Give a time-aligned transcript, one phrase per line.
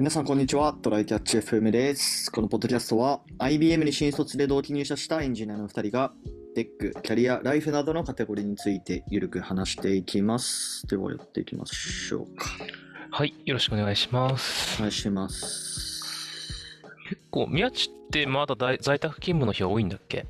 [0.00, 0.72] 皆さんこんにちは。
[0.72, 2.32] トライキャッチ FM です。
[2.32, 6.14] このポッドキャストは IBM に新卒で同期入社したエンジニアの2人が
[6.54, 10.86] テック、キャリア、ライフなどのカテゴリーについてゆるく話していきます。
[10.86, 12.46] ではやっていきましょうか。
[13.10, 14.78] はい、よろしくお願いします。
[14.78, 16.82] お願いします。
[17.10, 20.24] 結構、宮地ってまだ在在宅勤務の日は多いんだっけ？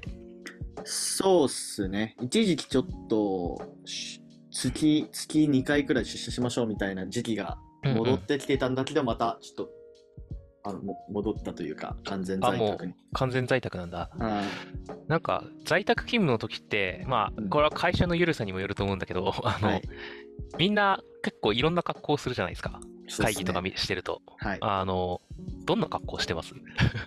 [0.82, 2.16] そうっすね。
[2.20, 9.70] 一時期ちょっとし月、月2回くらい出社しましょうみたいな時期が戻ってきてたんだけど、またちょっと
[10.62, 12.94] あのも戻ったというか、完全在宅に。
[13.12, 14.10] 完全在宅なんだ。
[14.18, 14.44] あ
[15.08, 19.82] なんか、在宅勤務の時って、まあ、うんこれは会社の緩さにもよると思うんだけど、 あの、はい
[20.58, 22.80] みんな結構いろんな格好をするじゃないですか。
[23.08, 24.22] すね会議とかみしてると。
[24.38, 24.58] はい。
[24.60, 25.20] あの、
[25.64, 26.54] どんな格好してます？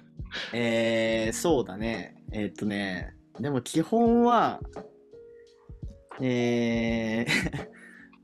[0.54, 2.24] えー、そうだね。
[2.32, 4.60] えーっとね、でも基本は、
[6.22, 7.73] えー、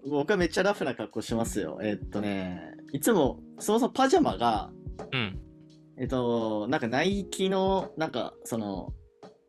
[0.07, 1.79] 僕はめっちゃラフな格好しますよ。
[1.81, 4.71] えーっとね、いつも、そもそもパジャマが、
[5.11, 5.39] うん。
[5.97, 8.93] えっと、なんかナイキの、なんかその、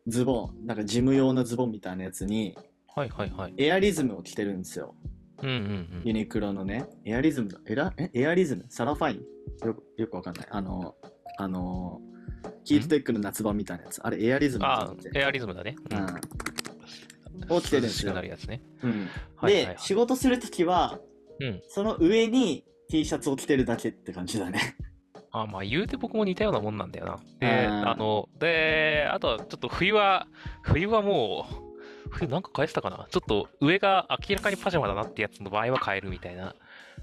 [0.07, 2.57] ズボン、なんか事務用のズボンみたいなやつに、
[2.95, 3.55] はいはいはい。
[3.57, 4.97] エアリズムを着てるんですよ。
[5.43, 7.59] うんうんユニクロのね、エアリズムだ。
[7.67, 8.11] エラえ？
[8.13, 8.67] エアリズム？
[8.69, 9.67] サラファイン？
[9.67, 10.47] よくよくわかんない。
[10.51, 10.97] あの、
[11.39, 12.01] あの、
[12.65, 14.03] ヒートテックの夏版みたいなやつ。
[14.03, 14.63] あれ、エアリズうん。
[14.63, 15.77] ムあだエアリズムだね。
[15.91, 16.07] うん。
[17.49, 18.63] を着てるんですよ涼しくなるやつね。
[18.83, 19.09] うん。
[19.37, 20.99] はいはいはいで、仕事するときは、
[21.41, 21.63] うん。
[21.69, 24.77] その上に T シャツを着てるだけって感じだね。
[25.33, 27.19] あ、まあ言うて僕も似たようなもんなんだよな。
[27.39, 30.27] で、あの、で、あとはちょっと冬は、
[30.63, 31.55] 冬はもう、
[32.11, 33.07] 冬なんか変えてたかな？
[33.09, 36.57] ちょっと上が明らかにパジャマだなってやつの場合は変えるみたいな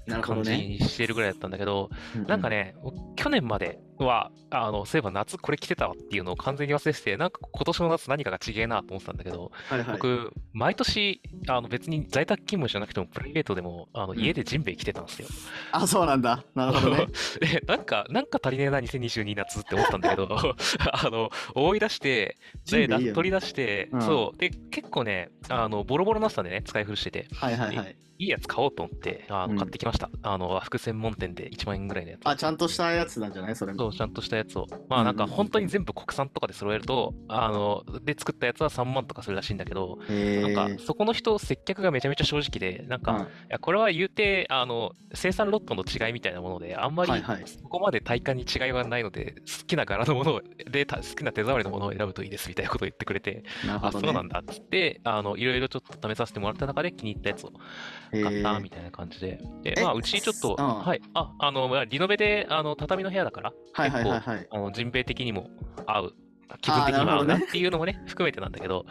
[0.06, 0.66] なるほど感じね。
[0.66, 2.74] にしてるぐらいだったんだけど、ううなんか、ね、
[3.16, 9.92] 去年までは、あの、そういえば夏これ着てたわっていうのを完全に忘れてて、なんか今年の夏何かが違えなと思ってたんだけど、はいはい。
[9.92, 15.28] 僕、毎年、あの別に在宅勤務じゃなくてもプライベートでも、あのうん家でジンベエ着てたんですよ。
[15.72, 16.44] あ、そうなんだ。
[16.54, 17.06] なるほどね。
[17.40, 20.28] で、なんか、なんか足りねえな、2022夏って思ったんだけど、
[20.92, 24.38] あの、思い出して、で、ジンベエいいよね取り出して、うんそう。
[24.38, 27.96] で、結構ね、あの、ボロボロになってたんでね、使い古してて、はいはいはい。
[28.20, 30.10] いいやつ買おうと思って、あの、うん買ってきました。
[30.22, 32.20] あの、和服専門店で1万円ぐらいのやつ。
[32.24, 33.56] あ、ちゃんとしたやつなんじゃない？
[33.56, 33.78] それも。
[33.78, 34.66] そう、ちゃんとしたやつを。
[34.88, 54.06] まあなんか本当に全部国産とかで揃えると、あの、で作ったやつは3万とかするらしいんだけど、へなんかーそこの人、接客がめちゃめちゃ正直で、なんか、うんいや、これは言うて、あの、生産ロットの違いみたいなもので、あんまりはいはいそこまで体感に違いはないので、好きな柄のものをで、た好きな手触りのものを選ぶといいですみたいなことを言ってくれて、あ、なるほどね。
[54.06, 57.52] そうなんだっつって、あの、いろいろちょっと試させてもらった中で気に入ったやつを
[58.12, 59.38] 買ったみたいな感じで。
[59.62, 60.78] で、えまあ、うちちょっと、うん。
[60.80, 64.46] はい、あ、あの、まあリノベで、あの、畳の部屋だから、はいはいはいはい。
[64.50, 65.50] あの、人兵的にも
[65.86, 66.14] 合う、
[66.60, 68.86] 気分的にも合うなっていうのもね、含めてなんだけど、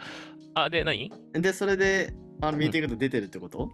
[0.54, 1.12] あ、で、何？
[1.32, 3.70] で、それで、あの、ミーティングと出てるってこと？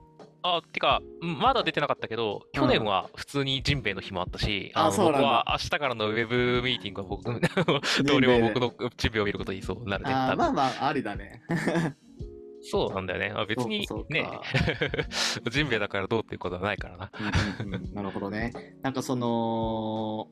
[0.47, 4.97] あ、てか、うんまだ出てなかったけど、去年は普通にジンベエの日もあったし、うなんだ。
[5.03, 7.25] 僕は明日からのウェブミーティングは僕、
[8.05, 10.13] 同僚は僕のジンベエを見ることにそうなるね。
[10.13, 11.41] あまあまあ、ありだね。
[12.71, 13.33] そうなんだよね。
[13.35, 17.11] あ別にねか、ジンベエだからどうっていうことはないからな。
[17.61, 18.53] うんうんうんなるほどね。
[18.83, 20.29] なんかその、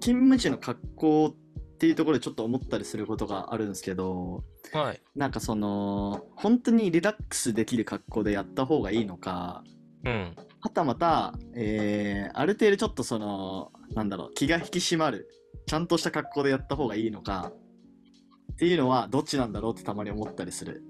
[0.00, 5.00] 勤務時の格好っていうところでちょっと思ったりすることがあるんですけど、はい。
[5.14, 9.62] なんかその、本当にリラックスできる格好でやった方がいいのか、
[10.04, 10.34] うん。
[10.60, 15.28] はたまた、えー、ある程度ちょっとその、なんだろう、気が引き締まる、
[15.66, 17.52] ちゃんとした格好でやった方がいいのか、
[18.52, 20.82] っていうのはどっちなんだろうってたまに思ったりする。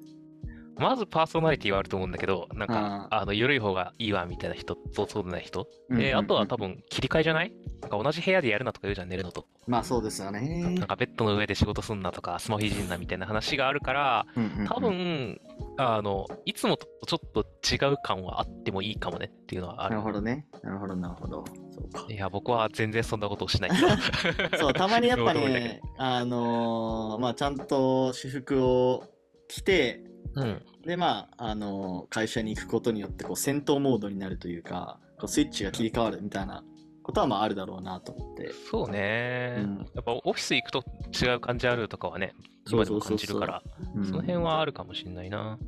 [0.78, 5.66] まずパーソナリティはあると思うんだけど、なんか、ああの、緩い方がいいわみたいな人とそうでない人。
[5.90, 7.52] で、あとは多分切り替えじゃない？
[7.82, 9.46] なんか同じ部屋でやるなとか言うじゃん、寝るのと。
[9.66, 10.78] まあそうですよねなん。
[10.86, 14.26] かベッドの上で仕事すんなとか、スマホいじんなみたいな話があるから、
[14.68, 15.40] 多分、
[15.78, 20.02] あの、いつもとちょっと違う感はあってもいいかもねっていうのはあるなる。
[20.02, 20.46] ほどね。
[20.62, 21.44] なるほど、なるほど。
[21.72, 22.06] そうか。
[22.12, 23.88] いや、僕は全然そんなことをしないけど。
[24.58, 29.04] そう、たまにやっぱね、 あのーまあちゃんと私服を
[29.48, 30.02] 着て、
[30.34, 30.62] うん。
[30.84, 36.62] で、まあ、あのー会社に行くことによって、こう、戦闘モードになるというか、こうスイッチが切り替わるみたいな
[37.02, 38.52] ことは、まああるだろうなと思って。
[38.70, 39.76] そうね、うん。
[39.94, 40.84] やっぱオフィス行くと
[41.24, 42.34] 違う感じあるとかはね、
[42.70, 43.62] 今でも感じるから、
[43.94, 44.04] うん。
[44.04, 45.58] その辺はあるかもしれないな。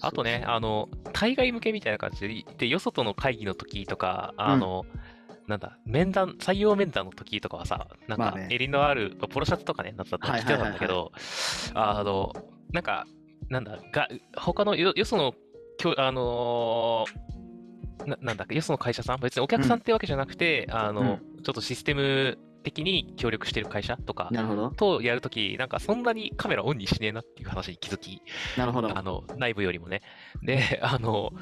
[0.00, 4.84] あとね、あの、対外向けみたいな感じで、で、よそとの会議の時とか、あの、
[5.46, 11.12] なんだ、面談、採用面談の時とかはさ、なんかまあね、襟のある、ポロシャツとかね、夏だったら着てたんだけど、
[11.74, 12.32] あの、
[12.72, 13.06] なんか、
[13.48, 15.34] なんだ、が、他のよ、よその、
[15.78, 24.28] きょあのーな、なんだっけ、よその会社さん、別にお客さんってわけじゃなくて、あの、ちょっとシステム的に協力してる会社とか。
[24.76, 28.22] とやるとき、なんかそんなにカメラオンにしねえなっていう話に気づき、
[28.56, 28.96] なるほど。
[28.96, 30.02] あの、内部よりもね。
[30.42, 31.32] で、あの、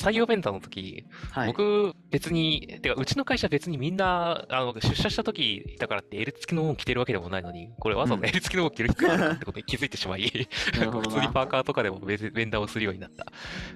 [0.00, 1.46] 採用面談の時、はい。
[1.48, 10.22] 僕、別に、てか、うちの会社別にみんな、あの、出社した時だからって L 付きのもの着てるわけでもないのに、これわざわざうん L 付きのもの着る必要あるかってことに気づいてしまい、
[10.90, 11.10] 普。
[11.10, 13.26] 通にパーカーとかでも別に面談をするようになった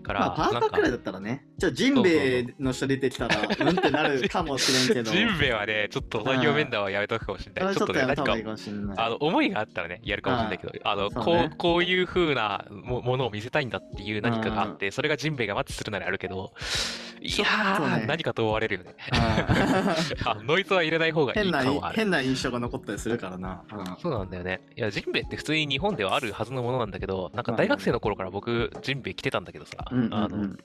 [0.03, 1.47] から、まあ、パーカーくらいだったらね。
[1.57, 5.11] じゃあ、ジンベエの人出てきたら、うんってなるかもしれんけど。
[5.11, 7.75] ジンベエはね、ちょっと採用面談はやめとくかもしれない。
[7.75, 8.35] ちょっとね、何か。
[8.97, 16.53] あの、思いがあったらね、やるかもしれないけど、あの、こう、こういう風なもものを見せたいんだっていう何かがあって、それがジンベエがマッチするならあるけど、
[17.21, 18.95] いやー、ね何かと思われるよね。
[19.13, 19.47] あ
[20.37, 21.97] あノイズは入れない方がいいかもある。
[21.97, 23.63] 変な印象が残ったりするからな。
[23.73, 24.61] うんそうなんだよね。
[24.77, 30.57] いや、ジンベエって普通に日本ではあるはずのものなんだけど、なんか大学生の頃から僕、ジンベエ着てたんだけどさ、うんうんうんあの、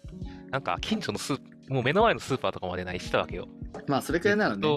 [0.52, 3.48] なんか近所のスーもう目の前のスーパーとかまでないしてたわけよ。
[3.88, 4.68] まあ、それくらいならね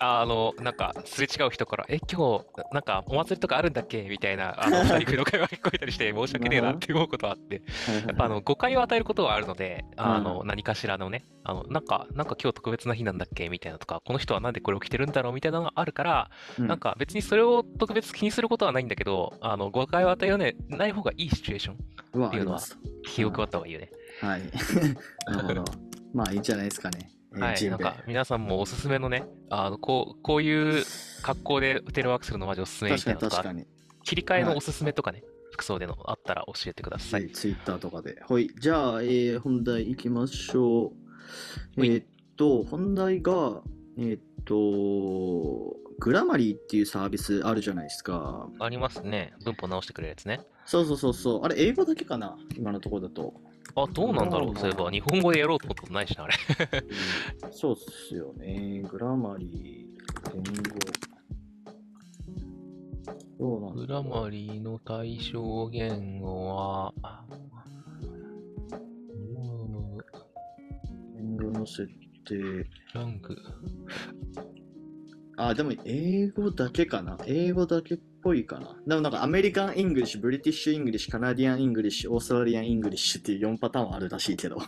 [0.00, 4.02] あの、なんか、すれ違う人から、え、今日、なんか、お祭りとかあるんだっけ？
[4.08, 7.62] みたいな、あの、 二人の会話が聞こえたりして、申し訳ねえなって思うことはあって、
[8.06, 13.48] やっぱあの、誤解を与えることはあるので、あの、何かしらのね、あの、なんか、なんか今日特別な日なんだっけ？
[13.48, 15.32] みたいなとか、この人はなんでこれを着てるんだろう？
[15.32, 22.60] みたいなのがあるから、うんなんか別にそれを特別気にすることはないんだけど、あの、誤解を与えようね、ない方がいいシチュエーション、っていうのは。
[23.04, 23.90] 気を配った方がいいよね。
[24.20, 24.42] はい。
[25.26, 25.64] なるほど。
[26.14, 27.10] まあ、いいんじゃないですかね。
[27.34, 30.84] えーはい、なんか皆さんもおすすめのね、あのこうこういう
[31.22, 33.66] 格好でテレワークするのマジおすすめみたいなのとか、かに。
[34.04, 35.22] 切り替えのおすすめとかね、
[35.52, 37.30] 服装でのあったら教えてください。
[37.30, 38.22] ツイッターとかで。
[38.26, 38.48] はい。
[38.58, 40.92] じゃあ、えー本題いきましょう。
[41.76, 43.60] えはいーっと、本題が、
[43.98, 48.48] えーっと、グラマリーっていうサービスあるじゃないですか。
[48.60, 49.34] ありますね。
[49.44, 50.40] 文法直してくれるやつね。
[50.64, 51.44] そうそうそうそう。
[51.44, 52.38] あれ、英語だけかな？
[52.56, 53.34] 今のところだと。
[53.74, 54.90] あ、どうなんだろう、そういえば。
[54.90, 56.34] 日本語でやろうと思ったことないしな、あれ。
[57.44, 57.76] うんそうっ
[58.08, 58.82] すよね。
[58.90, 60.52] グラマリー、言語。
[63.38, 66.92] どうなんだ Grammarly の対象言語は、
[67.30, 67.38] うん
[71.16, 71.86] 言語の設
[72.26, 72.66] 定。
[72.94, 73.36] lang。
[75.38, 77.16] あ、でも英語だけかな。
[77.26, 78.76] 英語だけっぽいかな。
[78.86, 84.58] でもなんか American English、British English、Canadian English、Australian English っていう4パターンはあるらしいけど。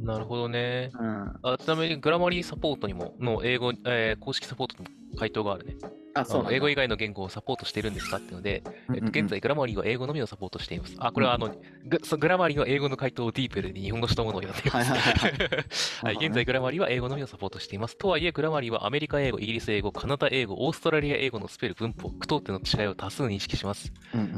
[0.00, 0.90] なるほどね。
[0.94, 1.38] うん。
[1.42, 5.76] あちなみに、グラマリーサポートにも、の英語、えー公式サポートにも回答があるね。
[6.14, 8.62] あ、そう英語以外の言語をサポートしているんですかっていうので、
[8.94, 10.94] えっと、現在グラマリーは英語のみをサポートしています。
[10.98, 11.54] あ、これはあの、
[11.84, 16.04] グそグラマリーの英語の回答をディープルに日本語したものをやっています。
[16.04, 17.96] はい現在グラマリーは英語のみをサポートしています。
[17.96, 23.92] とはいえ、グラマリーはアメリカ英語、イギリス英語、カナダ英語、オーストラリア英語のスペル、文法、句読点の違いを多数認識します。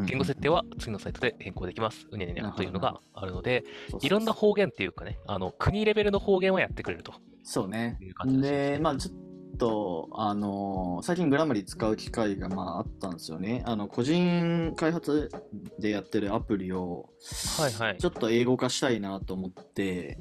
[0.07, 2.07] 言語設定は次のサイトで変更できます。
[2.11, 3.65] うねねねというのがあるので、
[4.03, 8.41] いろんな方言っていうかね、あの、国レベルの方言はやってくれるとそうねいう感じ。
[8.41, 9.15] ですねで、まあちょっ
[9.59, 13.63] と、あのー最近グラマリー使う機会がまああったんですよね。
[13.67, 15.31] あの、個人開発
[15.79, 17.09] でやってるアプリを、
[17.59, 20.19] はいはいちょっと英語化したいなと思って、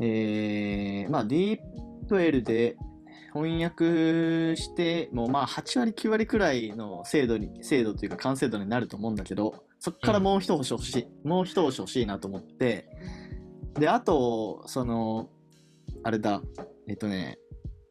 [0.00, 2.76] えー、まあ DeepL で
[3.32, 12.88] 翻訳して、もうまあ8割9割くらいの精度に、精度というか完成度になると思うんだけど、そこからもう一押し欲しい、もう一押し欲しいなと思って、
[13.78, 15.28] で、あと、その、
[16.02, 16.42] あれだ、
[16.88, 17.38] えっとね、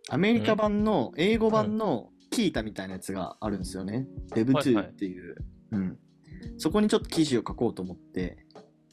[0.10, 4.08] アメリカ版の、英語版の Qiita みたいなやつがあるんですよね。
[4.32, 5.36] はいは dev.to っていう。
[5.72, 5.98] うん。
[6.58, 8.38] そこにちょっと記事を書こうと思って、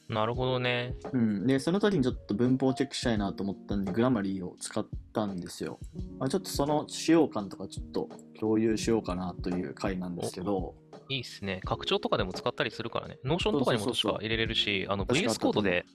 [0.07, 0.95] なるほどね。
[1.13, 1.47] うん。
[1.47, 5.79] で、その時にちょっと文法をチェックしたいなと思ったんで、 Grammarly を使ったんですよ。
[6.19, 8.09] まあ、ちょっとその使用感とかちょっと
[8.39, 10.75] 共有しようかなという回なんですけど、
[11.09, 11.59] いいっすね。
[11.65, 13.17] 拡張とかでも使ったりするからね。
[13.23, 15.85] Notion とかにも確そうそうそうそうか入れれるし、あの VS コードで、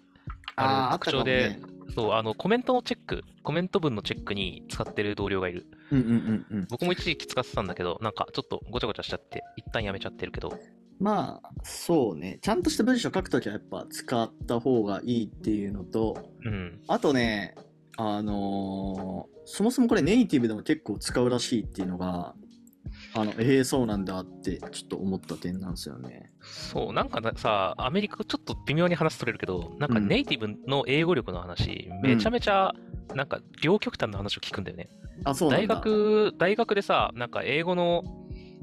[0.56, 1.60] あーあ拡張でね、
[1.94, 5.66] そう、あの、コメントのチェック、コメント文のチェックに使ってる同僚がいる。
[5.90, 6.66] うんうんうんうん。
[6.70, 10.58] 僕も一時期使ってたんだけど、なんかちょっとごちゃごちゃしちゃって、一旦やめちゃってるけど、
[10.98, 12.38] まあ、そうね。
[12.42, 16.80] ちゃんとした文章書くときはやっぱ使った方がいいっていうのと、うん。
[16.88, 17.54] あとね、
[17.96, 22.34] あのーそもそもこれネイティブでも結構使うらしいっていうのが、
[23.14, 26.32] あの、ええそうなんだってちょっと思った点なんですよね。
[26.42, 32.72] そう、なんかなさ、アメリカちょっと微妙に話取れるけど、なんかうんネイティブの英語力の話、めちゃめちゃ、
[33.14, 34.88] なんか両極端な話を聞くんだよね。
[35.24, 35.74] あ、そうなん大だ。
[35.76, 38.02] 学、大学でさ、なんか英語の、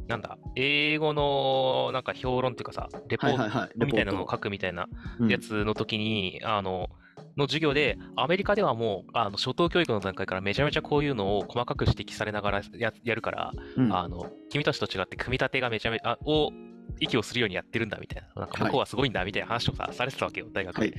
[0.08, 3.68] なんだ、英語のなんか評論っていうかさ、レポー。
[3.78, 4.88] トみたいなのを書くみたいな
[5.18, 6.90] トやつの時に、あの、
[7.38, 13.96] の授業で、アメリカではもう、あの、初等教育の段階からめちゃめちゃこういうのを細かく指摘されながらややるから、うん。
[13.96, 16.52] あの、君たちと違って組み立てがめちゃめちゃ、あを、
[17.00, 20.82] 息をするようにやってるんだみたいな、なんか向こうはすごいんだみたいな話をさ、されてたわけよ、大学で。
[20.82, 20.94] はい。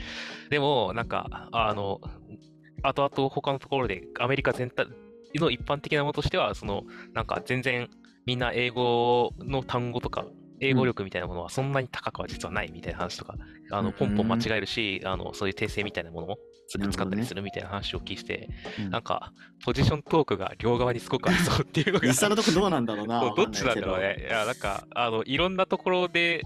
[0.50, 2.00] でも、なんか、あの、
[2.82, 4.86] 後々他のところでアメリカ全体
[5.34, 7.90] の一般的なものとしては、その、なんか全然
[8.26, 10.26] みんな英語の単語とか
[10.60, 13.34] 英語力みたいなものはそんなに高くは実はないみたいな話とか、
[13.70, 16.38] あの、ポンポン間違えるし、あの、そういう訂正みたいなものも
[16.68, 18.48] 使ったりするみたいな話を聞いて、
[18.78, 19.32] うんなんか、
[19.64, 23.20] ポジショントークが両側にすごくありそうっていうのが実、 際のとこどうなんだろうな。
[23.34, 24.26] どっちなんだろうね。
[24.28, 26.42] いや、なんか、あの、いろんなところで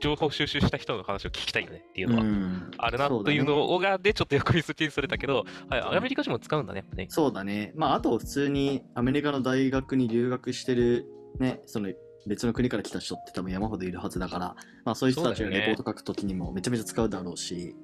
[0.00, 7.06] 情報収集した人の話を聞きたいよねっていうのはんあるなというのが、で、ちょっと横にスッキリされたけど、はい、アメリカ人も使うんだね、ね。
[7.08, 7.72] そうだね。
[7.76, 11.06] まあ、あと普通にアメリカの大学に留学してる、
[11.38, 11.92] ね、その
[12.26, 17.74] 別の国から来た人って多分山ほどいるはずだから、まあそういう人たちがレポート書くときにもめちゃめちゃ使うだろうし、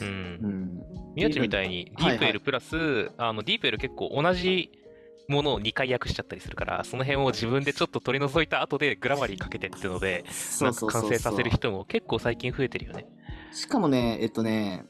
[0.00, 0.10] うんう。
[0.48, 0.82] ん。
[1.14, 4.70] 宮地みたいにディープ L プラス、あのディープ L 結構同じ
[5.28, 10.24] ものを2回訳しちゃったりするから、その辺を自分でちょっと取り除いた後でグラマリーかけてっていうので、
[10.58, 13.06] 完成させる人も結構最近増えてるよね。
[13.52, 14.84] しかもね、えっとね、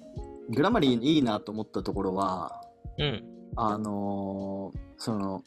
[0.50, 2.62] グラマリーいいなと思ったところは、
[2.98, 3.24] うん。
[3.56, 5.40] あのーその、まあ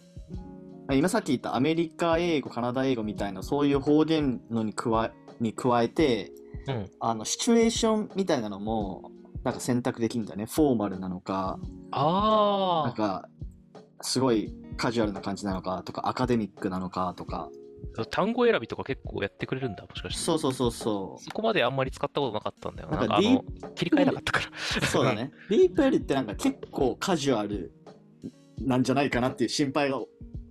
[0.93, 6.31] 今さっき言ったアメリカ英語、カナダ英語みたいなそういう方言のに加えに加えて、
[6.67, 9.11] うんあのシチュエーションみたいなのも
[9.43, 10.45] なんか選択できるんだよね。
[10.45, 12.93] フォーマルなのか、なんああ。
[12.93, 13.29] か
[14.01, 17.49] すごいカジュアルな感じなのかとか、アカデミックなのかとか。
[18.11, 20.19] 単語選びとか結構やってくれるんだ、もしかして。
[20.19, 22.97] そうそうそうそそこまであんまり使ったことなかったんだよな。
[22.97, 23.43] なんんか
[23.75, 24.47] 切り替えなかったから。
[24.47, 24.85] う。
[24.85, 25.31] そうだね。
[25.49, 27.71] ディープ L ってなんか結構カジュアル
[28.59, 30.01] なんじゃないかなっていう心配が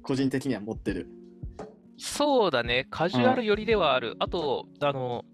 [0.06, 1.08] 個人的には持ってる。
[1.98, 4.16] そうだね、カジュアル寄りではある。
[4.18, 5.24] あと、あの、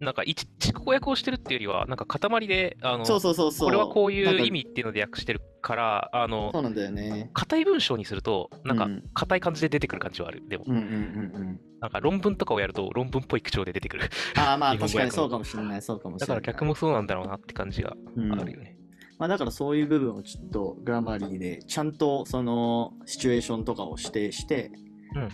[0.00, 3.68] なんか一、逐語訳をしてるっていうよりは、なんか塊で、あの、そうそうそうそう。
[3.68, 7.30] これはこういう意味っていうので訳してるから、あのそ、うなんだよね。
[7.34, 10.42] 硬い文章にすると、なんかうん硬い感じで出てくる感じはある。
[10.48, 11.60] でも、うんうんうんうん。
[11.80, 14.10] なんか論文とかをやると論文っぽい口調で出てくる。
[14.36, 16.36] ああまあ確かにそうかもしれない、そうかもしれない。
[16.36, 18.77] だから逆もそうなんだろうなって感じがうんあるよね。
[19.18, 24.70] まあだからそういう部分をちょっとグラマリーでちゃんとそのシチュエーションとかを指定して、
[25.14, 25.28] うん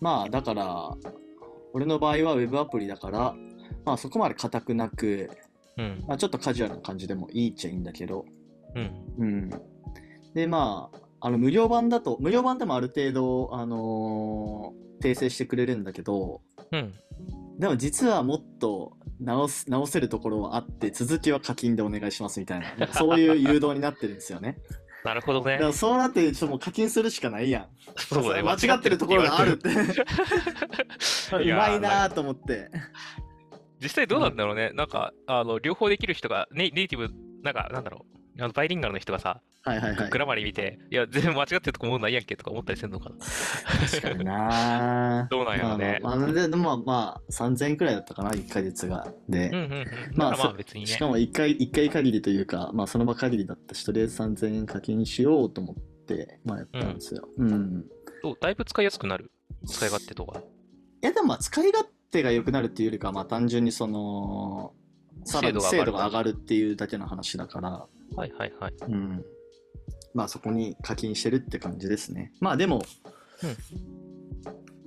[0.00, 0.94] まあだから
[1.72, 3.34] 俺の場合はウェブアプリだから
[3.84, 5.30] まあそこまで硬くなく、
[5.78, 6.04] うん。
[6.06, 8.24] まあ、ちょっとカジュアルな感じでもいいっちゃいいんだけど、
[8.74, 8.90] うん。
[9.18, 9.50] うん。
[10.34, 16.40] でまああの無料版だと無料版でもある程度あのー訂正してくれるんだけど
[16.72, 16.94] うん。
[17.58, 24.58] でも実はもっと直す直せるところはあって続きは課金でお願いしますみたいななんかそういう誘導になってるんですよね。
[25.04, 25.64] なるほどねだか。
[25.66, 27.68] らそうなってちょっともう課金するしかないやん。
[27.96, 28.42] そうだね。
[28.42, 29.68] 間違ってるところがあるって。
[31.30, 32.70] うまいなーと思って。
[33.80, 34.70] 実際どうなんだろうね。
[34.74, 37.10] なんか、あの、両方できる人が、ネイネイティブ、
[37.42, 38.15] なんか、なんだろう。
[38.38, 40.18] あのバイリンガルの人がさ、はいはいはいグ。
[40.18, 43.16] ラマリー見て、いや、全然間違ってるとこ思うないやんけとか思ったりするのかな。
[43.88, 45.28] 確かになー。
[45.30, 45.98] どうなんやろね。
[46.02, 49.12] まあまあ、まあでもまあ3000円くらいだったかな、1ヶ月が。
[49.28, 49.86] で、うんうんうん。
[50.14, 50.86] まあまあ別にね。
[50.86, 57.28] しかも1回、一回限りというか、まあその場限りだったし、とりあえず3000円課金しようと思って、まあやったんですよ。
[57.38, 57.84] うん。
[58.22, 59.30] そうだいぶ使いやすくなる？
[59.66, 60.40] 使い勝手とか。
[60.40, 60.42] い
[61.06, 64.74] やでもまあ使い勝手が良くなるっていうよりかは、まあ単純にその、
[65.24, 68.74] さらに精度が上がるっていうだけの話だから、はいはいはい。
[68.88, 69.24] うん。
[70.14, 72.32] まあそこに課金してるって感じですね。
[72.40, 72.82] まあでも、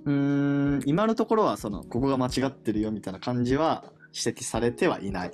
[0.05, 5.31] うーん、今のところはその、ここが間違ってるよみたいな感じは指摘されてはいない。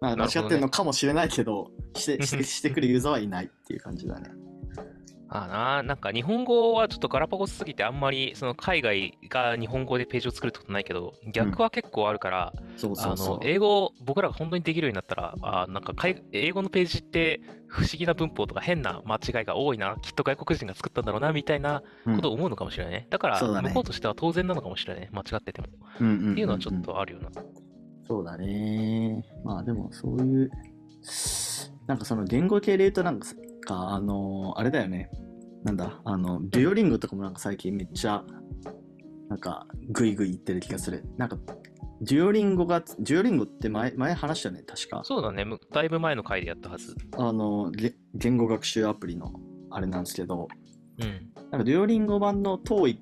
[0.00, 4.30] まあ間違ってるのかもしれないけど、して指摘してくるユーザーはいないっていう感じだね。
[5.30, 13.40] ああな、なんか日本語はちょっとガラパゴスすぎてあんまりその海外が日本語でページを作るってことないけど、逆は結構あるから、あの。
[13.42, 23.06] 英語僕らが本当にできるようになったら、あーなんか海英語のページって不思議な文法とか変な間違いが多いな、きっと外国人が作ったんだろうなみたいなうんことを思うのかもしれないね。
[23.10, 25.68] だから向こうとしては当然なのかもしれないね、間違ってても。
[26.00, 27.28] うんうんうんうんっていうのはちょっとあるよな。
[28.06, 29.22] そうだね。
[29.44, 30.50] まあでもそういう、
[31.86, 33.28] なんかその言語系で言うとなんか、
[33.74, 35.10] あのあれだよね。
[35.64, 38.24] なんだ、あの、デュオリンゴとかもなんか最近めっちゃ、
[39.28, 41.04] なんかグイグイ言ってる気がする。
[41.16, 41.36] なんか、
[42.00, 45.00] デュオリンゴが、デュオリンゴって前、前話したよね、確か。
[45.04, 46.94] そうだね、むだいぶ前の回でやったはず。
[47.16, 49.32] あの、げ言語学習アプリの
[49.70, 50.48] あれなんですけど、
[51.00, 51.30] うん。
[51.50, 52.98] なんかデュオリンゴ版の TOEIC、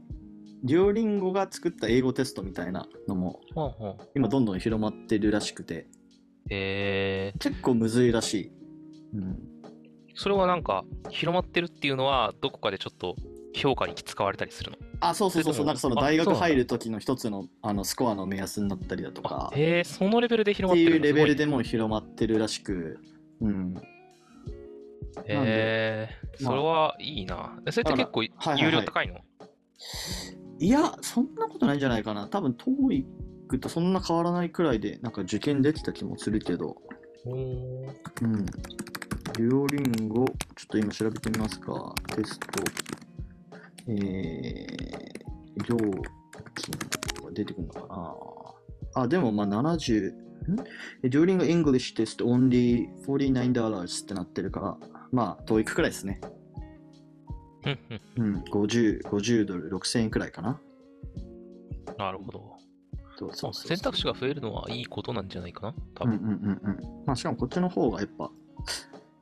[0.64, 4.08] デュオリンゴが作った英語テストみたいなのもほうほう。
[4.14, 5.86] 今どんどん広まってるらしくて、
[6.50, 8.52] えー、結構むずいらしい。
[9.14, 9.55] うん。
[10.16, 13.14] それはなんか広まってるっていうのはどこかでちょっと
[13.54, 14.78] 評価に使われたりするの？
[15.00, 22.98] あ、そうそうそうそう、なんかそのあ大学入る時の一つのあのスコアの目安になったりだとか、っへえそのレベルで広まてってるいうレベルでも広まってるらしく、
[23.40, 23.74] うん。
[25.26, 26.08] へえ
[26.42, 26.52] まあ。
[26.52, 27.58] それはいいな。
[27.70, 29.18] それって結構はいはいはい有料高いの
[30.58, 30.68] い。
[30.68, 32.28] や、そんなことないんじゃないかな。
[32.28, 36.76] 多分 TOEIC とそんな変わらないくらいで、なんか受験できた気もするけど、
[37.26, 38.46] うん。
[39.36, 41.94] デュオリンゴ、ちょっと今調べてみますか。
[42.14, 42.46] テスト、
[43.88, 46.78] えー、料金
[47.14, 47.80] とか出てくるのか
[48.94, 50.16] なあ、でもまあ70、ん
[51.04, 54.78] ?During English test only $49 ってなってるから、
[55.12, 56.20] まあ、TOEIC くらいですね。
[57.66, 57.78] うん
[58.18, 60.60] うんうん、50、50ドル、6000円くらいかな。
[61.98, 62.56] なるほど。
[63.18, 65.74] そうそう選択肢が増えるのはいいことなんじゃないかな？
[65.94, 66.28] 多うんう分。
[66.28, 67.04] んうんうん。
[67.06, 68.30] まあ、しかもこっちの方がやっぱ、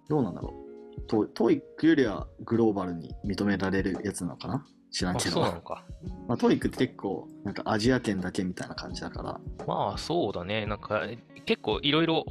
[0.08, 0.54] どうなんだろ
[0.98, 1.00] う。
[1.06, 4.66] ト TOEIC よりはグローバルに認められるやつなのかな？
[4.90, 5.32] 知らんあ、けど。
[5.32, 5.84] そうなのか。
[6.28, 9.40] まあ、 TOEIC って結構、なんかアジア圏だけみたいな感じだから。
[9.66, 10.66] まあそうだね。
[10.66, 11.02] なんか
[11.46, 12.24] 結構いろいろ、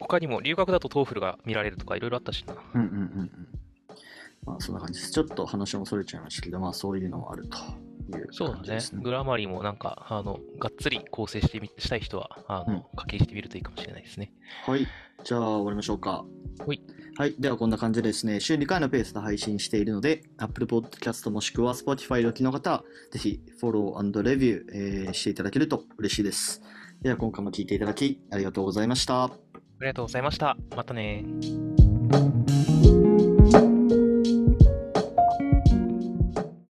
[0.00, 2.54] 他にも留学だと TOEFL が見られるとかいろいろあったしな。
[2.74, 3.30] うんうんうんうん。
[4.44, 5.12] まあ、そんな感じです。
[5.12, 9.02] ちょっと話もそれちゃいましたけど、まあ、そういうのもあるというそうだね感じですね。。
[9.02, 14.32] Grammarly もなんか、あの、がっつり校正してみしたい人は、あの、課金してみるといいかもしれないですね。
[14.66, 14.86] はい。
[15.22, 16.24] じゃあ、終わりましょうか。
[16.66, 16.82] はい。
[17.18, 17.34] はい。
[17.36, 26.62] では、こんな感じでですね、週2回のペースで配信しているので、Apple Podcast もしくは Spotify でお聞きの方、ぜひ、フォローレビュー、えーしていただけると嬉しいです。
[27.02, 29.24] では、今回も聴いていただき、ありがとうございました。
[29.24, 29.30] あ
[29.80, 30.56] りがとうございました。
[30.76, 31.24] またね